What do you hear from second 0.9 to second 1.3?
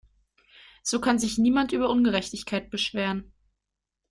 kann